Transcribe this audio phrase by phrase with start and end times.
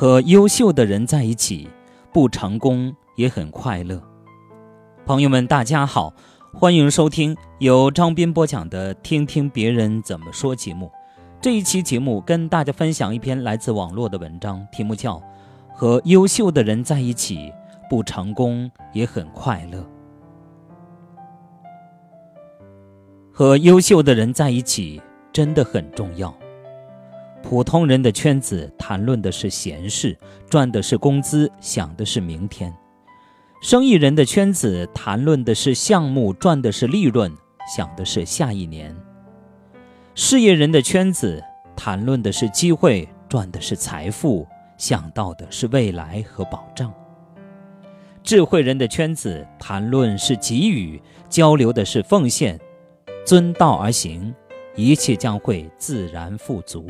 [0.00, 1.68] 和优秀的人在一起，
[2.10, 4.02] 不成功也很快乐。
[5.04, 6.14] 朋友们，大家好，
[6.54, 10.90] 欢迎收听由张斌播讲的《听听别人怎么说》节目。
[11.38, 15.16] 这一期节目跟大家分享一篇来自网络的文章，题目叫
[15.74, 17.52] 《和优秀的人在一起，
[17.90, 19.80] 不成功也很快乐》。
[23.30, 24.98] 和优秀的人在一起
[25.30, 26.34] 真的很重要。
[27.42, 30.16] 普通人的圈子谈论的是闲事，
[30.48, 32.70] 赚的是工资，想的是明天；
[33.60, 37.32] 生意人的圈子谈论的是项目，赚的是利润，
[37.76, 38.94] 想的是下一年；
[40.14, 41.42] 事业人的圈子
[41.74, 44.46] 谈论的是机会，赚的是财富，
[44.76, 46.88] 想到的是未来和保障；
[48.22, 52.60] 智慧人的圈子谈论是给予，交流的是奉献，
[53.26, 54.32] 遵道而行，
[54.76, 56.86] 一切将会自然富足。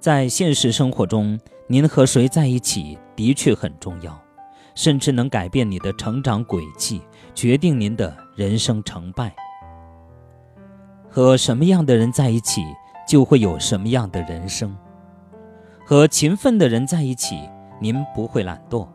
[0.00, 4.18] 在现实生活中，您和谁在一起的确很重要，
[4.74, 7.02] 甚至能改变你的成长轨迹，
[7.34, 9.30] 决定您的人生成败。
[11.10, 12.62] 和什么样的人在一起，
[13.06, 14.74] 就会有什么样的人生。
[15.84, 17.38] 和勤奋的人在一起，
[17.78, 18.88] 您不会懒惰；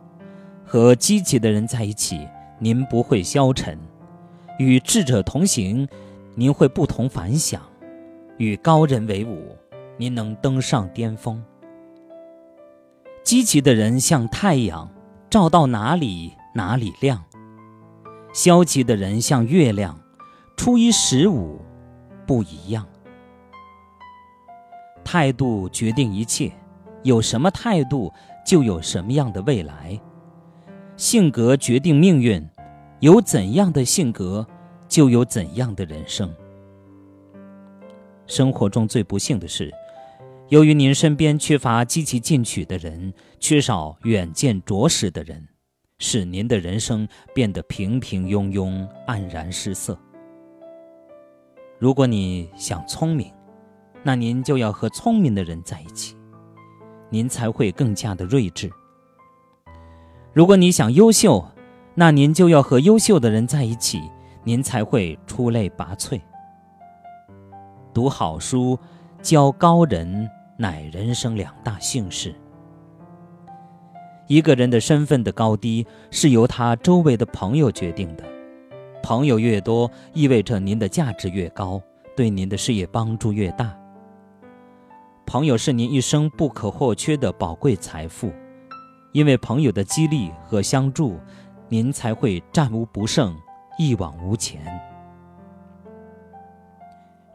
[0.64, 2.26] 和积极的人在一起，
[2.58, 3.78] 您不会消沉；
[4.58, 5.86] 与智者同行，
[6.34, 7.60] 您会不同凡响；
[8.38, 9.56] 与高人为伍。
[9.96, 11.42] 您能登上巅峰。
[13.22, 14.88] 积极的人像太阳，
[15.28, 17.18] 照到哪里哪里亮；
[18.32, 19.98] 消极的人像月亮，
[20.56, 21.60] 初一十五
[22.26, 22.86] 不一样。
[25.02, 26.52] 态度决定一切，
[27.02, 28.12] 有什么态度，
[28.44, 29.98] 就有什么样的未来。
[30.96, 32.48] 性格决定命运，
[33.00, 34.46] 有怎样的性格，
[34.88, 36.32] 就有怎样的人生。
[38.26, 39.72] 生活中最不幸的是。
[40.48, 45.44] 由于您身边缺乏积极进取的人，缺少远见卓识的人，
[45.98, 49.98] 使您的人生变得平平庸庸、黯然失色。
[51.80, 53.28] 如果你想聪明，
[54.04, 56.16] 那您就要和聪明的人在一起，
[57.10, 58.70] 您才会更加的睿智。
[60.32, 61.44] 如果你想优秀，
[61.96, 64.00] 那您就要和优秀的人在一起，
[64.44, 66.20] 您才会出类拔萃。
[67.92, 68.78] 读好书，
[69.20, 70.30] 交高人。
[70.56, 72.34] 乃人生两大幸事。
[74.28, 78.24] 一个人的身份的高低是由他周围的朋友决定的，
[79.02, 81.80] 朋友越多，意味着您的价值越高，
[82.16, 83.76] 对您的事业帮助越大。
[85.24, 88.32] 朋友是您一生不可或缺的宝贵财富，
[89.12, 91.20] 因为朋友的激励和相助，
[91.68, 93.36] 您才会战无不胜，
[93.78, 94.64] 一往无前。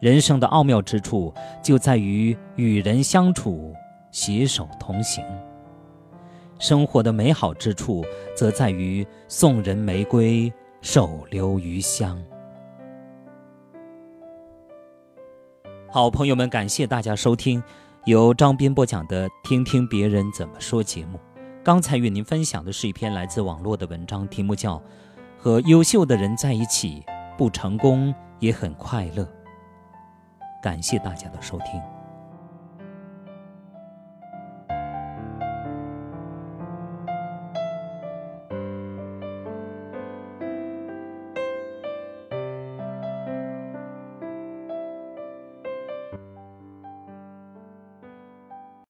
[0.02, 1.32] 人生的奥妙之处
[1.62, 3.72] 就在于与人相处，
[4.10, 5.24] 携手同行；
[6.58, 8.04] 生活的美好之处
[8.36, 10.52] 则在于送人玫瑰，
[10.82, 12.20] 手留余香。
[15.88, 17.62] 好朋友们，感谢大家收听
[18.06, 21.20] 由张斌播讲的《听听别人怎么说》节目。
[21.64, 24.78] 刚才与您分享的是一篇来自网络的文章，题目叫
[25.38, 27.04] 《和优秀的人在一起，
[27.38, 29.24] 不成功也很快乐》。
[30.62, 31.91] 感谢大家的收听。